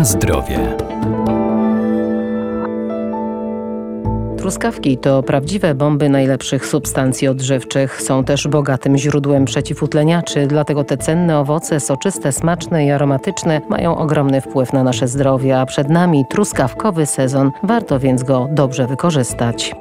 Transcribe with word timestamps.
Na 0.00 0.04
zdrowie. 0.04 0.76
Truskawki 4.38 4.98
to 4.98 5.22
prawdziwe 5.22 5.74
bomby 5.74 6.08
najlepszych 6.08 6.66
substancji 6.66 7.28
odżywczych. 7.28 8.02
Są 8.02 8.24
też 8.24 8.48
bogatym 8.48 8.98
źródłem 8.98 9.44
przeciwutleniaczy, 9.44 10.46
dlatego 10.46 10.84
te 10.84 10.96
cenne 10.96 11.38
owoce, 11.38 11.80
soczyste, 11.80 12.32
smaczne 12.32 12.86
i 12.86 12.90
aromatyczne, 12.90 13.60
mają 13.68 13.96
ogromny 13.96 14.40
wpływ 14.40 14.72
na 14.72 14.82
nasze 14.82 15.08
zdrowie, 15.08 15.60
a 15.60 15.66
przed 15.66 15.88
nami 15.88 16.24
truskawkowy 16.30 17.06
sezon. 17.06 17.50
Warto 17.62 17.98
więc 17.98 18.22
go 18.22 18.48
dobrze 18.52 18.86
wykorzystać. 18.86 19.74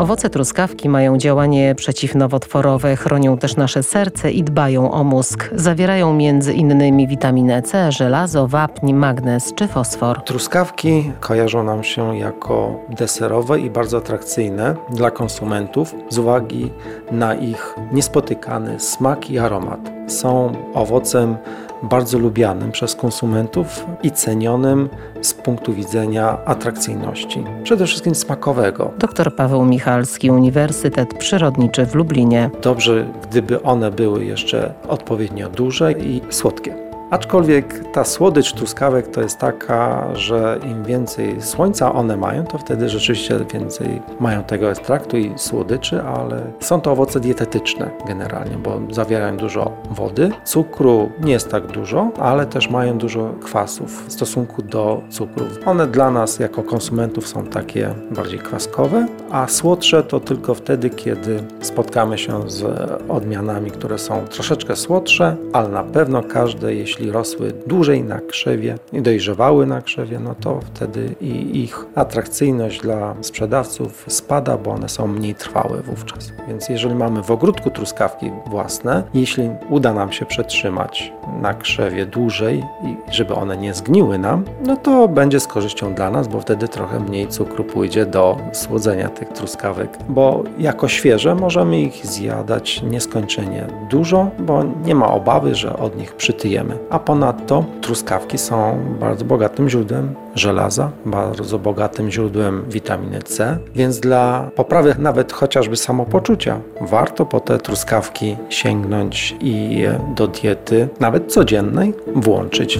Owoce 0.00 0.30
truskawki 0.30 0.88
mają 0.88 1.18
działanie 1.18 1.74
przeciwnowotworowe, 1.74 2.96
chronią 2.96 3.38
też 3.38 3.56
nasze 3.56 3.82
serce 3.82 4.30
i 4.30 4.44
dbają 4.44 4.90
o 4.90 5.04
mózg. 5.04 5.50
Zawierają 5.54 6.12
między 6.12 6.52
innymi 6.52 7.06
witaminę 7.06 7.62
C, 7.62 7.92
żelazo, 7.92 8.48
wapń, 8.48 8.92
magnez 8.92 9.54
czy 9.54 9.68
fosfor. 9.68 10.22
Truskawki 10.24 11.12
kojarzą 11.20 11.62
nam 11.62 11.84
się 11.84 12.16
jako 12.16 12.80
deserowe 12.88 13.60
i 13.60 13.70
bardzo 13.70 13.98
atrakcyjne 13.98 14.76
dla 14.90 15.10
konsumentów 15.10 15.94
z 16.08 16.18
uwagi 16.18 16.70
na 17.12 17.34
ich 17.34 17.76
niespotykany 17.92 18.80
smak 18.80 19.30
i 19.30 19.38
aromat. 19.38 19.99
Są 20.10 20.52
owocem 20.74 21.36
bardzo 21.82 22.18
lubianym 22.18 22.72
przez 22.72 22.94
konsumentów 22.94 23.86
i 24.02 24.10
cenionym 24.10 24.88
z 25.20 25.34
punktu 25.34 25.72
widzenia 25.72 26.38
atrakcyjności, 26.44 27.44
przede 27.62 27.86
wszystkim 27.86 28.14
smakowego. 28.14 28.90
Dr 28.98 29.36
Paweł 29.36 29.64
Michalski, 29.64 30.30
Uniwersytet 30.30 31.14
Przyrodniczy 31.14 31.86
w 31.86 31.94
Lublinie. 31.94 32.50
Dobrze, 32.62 33.06
gdyby 33.30 33.62
one 33.62 33.90
były 33.90 34.24
jeszcze 34.24 34.74
odpowiednio 34.88 35.48
duże 35.48 35.92
i 35.92 36.20
słodkie. 36.30 36.89
Aczkolwiek 37.10 37.84
ta 37.92 38.04
słodycz 38.04 38.52
truskawek 38.52 39.08
to 39.08 39.20
jest 39.20 39.38
taka, 39.38 40.08
że 40.14 40.58
im 40.64 40.84
więcej 40.84 41.42
słońca 41.42 41.92
one 41.92 42.16
mają, 42.16 42.44
to 42.44 42.58
wtedy 42.58 42.88
rzeczywiście 42.88 43.40
więcej 43.52 44.02
mają 44.20 44.44
tego 44.44 44.70
ekstraktu 44.70 45.16
i 45.16 45.32
słodyczy, 45.36 46.02
ale 46.02 46.42
są 46.60 46.80
to 46.80 46.92
owoce 46.92 47.20
dietetyczne 47.20 47.90
generalnie, 48.06 48.56
bo 48.56 48.80
zawierają 48.90 49.36
dużo 49.36 49.72
wody. 49.90 50.30
Cukru 50.44 51.10
nie 51.20 51.32
jest 51.32 51.50
tak 51.50 51.66
dużo, 51.66 52.10
ale 52.18 52.46
też 52.46 52.70
mają 52.70 52.98
dużo 52.98 53.34
kwasów 53.40 54.06
w 54.08 54.12
stosunku 54.12 54.62
do 54.62 55.02
cukrów. 55.08 55.58
One 55.66 55.86
dla 55.86 56.10
nas 56.10 56.38
jako 56.38 56.62
konsumentów 56.62 57.28
są 57.28 57.46
takie 57.46 57.94
bardziej 58.10 58.38
kwaskowe, 58.38 59.06
a 59.30 59.46
słodsze 59.46 60.02
to 60.02 60.20
tylko 60.20 60.54
wtedy, 60.54 60.90
kiedy 60.90 61.42
spotkamy 61.60 62.18
się 62.18 62.50
z 62.50 62.90
odmianami, 63.08 63.70
które 63.70 63.98
są 63.98 64.24
troszeczkę 64.26 64.76
słodsze, 64.76 65.36
ale 65.52 65.68
na 65.68 65.82
pewno 65.84 66.22
każde, 66.22 66.74
jeśli 66.74 66.99
jeśli 67.00 67.12
rosły 67.12 67.52
dłużej 67.66 68.04
na 68.04 68.20
krzewie 68.20 68.74
i 68.92 69.02
dojrzewały 69.02 69.66
na 69.66 69.82
krzewie, 69.82 70.18
no 70.18 70.34
to 70.40 70.60
wtedy 70.74 71.14
i 71.20 71.62
ich 71.62 71.84
atrakcyjność 71.94 72.80
dla 72.80 73.14
sprzedawców 73.20 74.04
spada, 74.08 74.56
bo 74.56 74.70
one 74.70 74.88
są 74.88 75.06
mniej 75.06 75.34
trwałe 75.34 75.82
wówczas. 75.82 76.32
Więc 76.48 76.68
jeżeli 76.68 76.94
mamy 76.94 77.22
w 77.22 77.30
ogródku 77.30 77.70
truskawki 77.70 78.30
własne, 78.46 79.02
jeśli 79.14 79.50
uda 79.70 79.94
nam 79.94 80.12
się 80.12 80.26
przetrzymać 80.26 81.12
na 81.42 81.54
krzewie 81.54 82.06
dłużej 82.06 82.58
i 82.58 83.12
żeby 83.12 83.34
one 83.34 83.56
nie 83.56 83.74
zgniły 83.74 84.18
nam, 84.18 84.44
no 84.66 84.76
to 84.76 85.08
będzie 85.08 85.40
z 85.40 85.46
korzyścią 85.46 85.94
dla 85.94 86.10
nas, 86.10 86.28
bo 86.28 86.40
wtedy 86.40 86.68
trochę 86.68 87.00
mniej 87.00 87.28
cukru 87.28 87.64
pójdzie 87.64 88.06
do 88.06 88.36
słodzenia 88.52 89.08
tych 89.08 89.28
truskawek, 89.28 89.98
bo 90.08 90.42
jako 90.58 90.88
świeże 90.88 91.34
możemy 91.34 91.80
ich 91.80 92.06
zjadać 92.06 92.82
nieskończenie 92.82 93.66
dużo, 93.90 94.30
bo 94.38 94.64
nie 94.84 94.94
ma 94.94 95.10
obawy, 95.10 95.54
że 95.54 95.76
od 95.76 95.96
nich 95.96 96.14
przytyjemy 96.14 96.78
a 96.90 96.98
ponadto 96.98 97.64
truskawki 97.80 98.38
są 98.38 98.78
bardzo 99.00 99.24
bogatym 99.24 99.68
źródłem 99.68 100.14
żelaza, 100.34 100.90
bardzo 101.06 101.58
bogatym 101.58 102.10
źródłem 102.10 102.64
witaminy 102.68 103.22
C, 103.22 103.58
więc 103.74 104.00
dla 104.00 104.50
poprawy 104.56 104.94
nawet 104.98 105.32
chociażby 105.32 105.76
samopoczucia 105.76 106.60
warto 106.80 107.26
po 107.26 107.40
te 107.40 107.58
truskawki 107.58 108.36
sięgnąć 108.48 109.36
i 109.40 109.84
do 110.16 110.28
diety, 110.28 110.88
nawet 111.00 111.32
codziennej, 111.32 111.94
włączyć. 112.14 112.78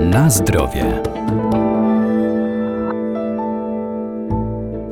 Na 0.00 0.30
zdrowie. 0.30 1.02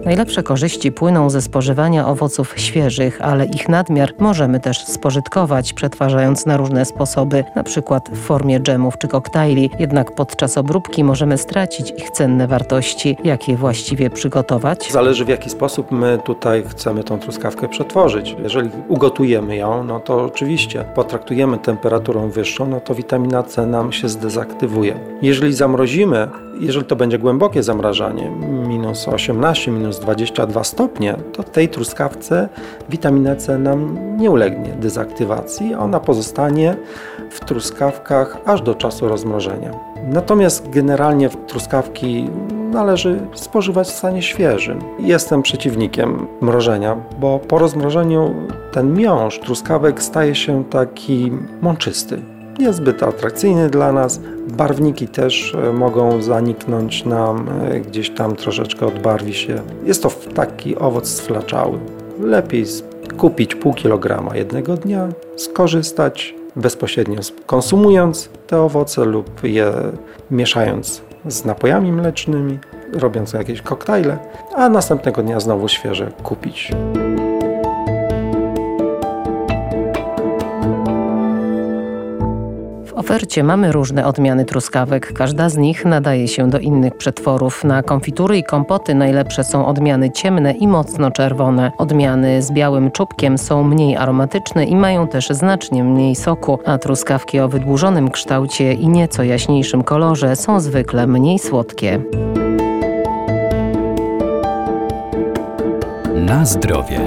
Najlepsze 0.05 0.43
korzyści 0.43 0.93
płyną 0.93 1.31
ze 1.31 1.43
spożywania 1.43 2.09
owoców 2.09 2.55
świeżych, 2.56 3.22
ale 3.22 3.44
ich 3.44 3.69
nadmiar 3.69 4.12
możemy 4.19 4.61
też 4.61 4.84
spożytkować, 4.84 5.72
przetwarzając 5.72 6.47
na 6.47 6.56
różne 6.56 6.84
sposoby, 6.84 7.44
przykład 7.65 8.09
w 8.12 8.19
formie 8.19 8.60
dżemów 8.60 8.99
czy 8.99 9.09
koktajli. 9.09 9.71
Jednak 9.78 10.15
podczas 10.15 10.59
obróbki 10.59 11.05
możemy 11.05 11.39
stracić 11.39 11.91
ich 11.91 12.10
cenne 12.10 12.47
wartości. 12.49 13.16
Jak 13.25 13.49
je 13.49 13.56
właściwie 13.56 14.10
przygotować? 14.10 14.93
Zależy 14.93 15.25
w 15.25 15.28
jaki 15.28 15.50
sposób 15.50 15.91
my 15.91 16.19
tutaj 16.25 16.65
chcemy 16.69 17.05
tą 17.05 17.19
truskawkę 17.19 17.69
przetworzyć. 17.69 18.37
Jeżeli 18.43 18.71
ugotujemy 18.89 19.56
ją, 19.56 19.84
no 19.84 20.00
to 20.00 20.25
oczywiście 20.25 20.84
potraktujemy 20.94 21.59
temperaturą 21.59 22.31
wyższą, 22.31 22.66
no 22.66 22.81
to 22.81 22.94
witamina 22.94 23.43
C 23.43 23.66
nam 23.66 23.93
się 23.93 24.09
zdezaktywuje. 24.09 24.94
Jeżeli 25.22 25.55
zamrozimy, 25.55 26.28
jeżeli 26.59 26.84
to 26.87 26.97
będzie 26.97 27.19
głębokie 27.19 27.62
zamrażanie, 27.62 28.31
minus 28.69 29.09
18, 29.09 29.71
minus 29.71 29.99
22 29.99 30.65
stopnie, 30.65 31.16
to 31.33 31.43
tej 31.43 31.69
truskawce 31.69 32.49
witamina 32.88 33.37
C 33.37 33.59
nam 33.59 33.97
nie 34.16 34.31
ulegnie 34.31 34.72
dezaktywacji, 34.72 35.75
ona 35.75 36.00
pozostanie 36.00 36.77
w 37.31 37.41
truskawkach 37.41 38.39
aż 38.47 38.62
do 38.62 38.75
czasu 38.75 39.09
rozmrożenia. 39.09 39.71
Natomiast 40.09 40.71
generalnie 40.71 41.28
truskawki 41.28 42.31
należy 42.72 43.21
spożywać 43.34 43.89
w 43.89 43.97
stanie 43.97 44.22
świeżym. 44.22 44.78
Jestem 44.99 45.43
przeciwnikiem 45.43 46.27
mrożenia, 46.41 46.97
bo 47.21 47.39
po 47.39 47.59
rozmrożeniu 47.59 48.34
ten 48.72 48.94
miąższ 48.94 49.39
truskawek 49.39 50.03
staje 50.03 50.34
się 50.34 50.65
taki 50.65 51.33
mączysty 51.62 52.40
niezbyt 52.60 53.03
atrakcyjny 53.03 53.71
dla 53.71 53.93
nas. 53.93 54.21
Barwniki 54.48 55.09
też 55.09 55.54
e, 55.54 55.72
mogą 55.72 56.22
zaniknąć 56.22 57.04
nam, 57.04 57.48
e, 57.62 57.81
gdzieś 57.81 58.10
tam 58.10 58.37
troszeczkę 58.37 58.87
odbarwi 58.87 59.34
się. 59.34 59.62
Jest 59.84 60.03
to 60.03 60.10
taki 60.34 60.78
owoc 60.78 61.09
sflaczały. 61.09 61.78
Lepiej 62.21 62.65
kupić 63.19 63.54
pół 63.54 63.75
kilograma 63.75 64.37
jednego 64.37 64.76
dnia, 64.76 65.09
skorzystać 65.37 66.34
bezpośrednio 66.56 67.21
konsumując 67.47 68.31
te 68.47 68.60
owoce 68.60 69.04
lub 69.04 69.44
je 69.44 69.72
mieszając 70.31 71.03
z 71.28 71.44
napojami 71.44 71.92
mlecznymi, 71.92 72.59
robiąc 72.92 73.32
jakieś 73.32 73.62
koktajle, 73.62 74.19
a 74.56 74.69
następnego 74.69 75.22
dnia 75.22 75.41
znowu 75.41 75.69
świeże 75.69 76.12
kupić. 76.22 76.72
Ofercie 83.00 83.44
mamy 83.44 83.72
różne 83.72 84.06
odmiany 84.06 84.44
truskawek. 84.44 85.12
Każda 85.12 85.49
z 85.49 85.56
nich 85.56 85.84
nadaje 85.84 86.28
się 86.28 86.50
do 86.50 86.59
innych 86.59 86.97
przetworów. 86.97 87.65
Na 87.65 87.83
konfitury 87.83 88.38
i 88.38 88.44
kompoty 88.44 88.94
najlepsze 88.94 89.44
są 89.44 89.66
odmiany 89.66 90.11
ciemne 90.11 90.53
i 90.53 90.69
mocno 90.69 91.10
czerwone. 91.10 91.72
Odmiany 91.78 92.43
z 92.43 92.53
białym 92.53 92.91
czubkiem 92.91 93.39
są 93.39 93.65
mniej 93.65 93.97
aromatyczne 93.97 94.65
i 94.65 94.77
mają 94.77 95.09
też 95.09 95.28
znacznie 95.28 95.84
mniej 95.84 96.16
soku, 96.16 96.59
a 96.66 96.78
truskawki 96.78 97.41
o 97.41 97.49
wydłużonym 97.49 98.10
kształcie 98.10 98.72
i 98.72 98.89
nieco 98.89 99.22
jaśniejszym 99.22 99.83
kolorze 99.83 100.37
są 100.37 100.60
zwykle 100.60 101.06
mniej 101.06 101.39
słodkie. 101.39 102.01
Na 106.15 106.45
zdrowie. 106.45 107.01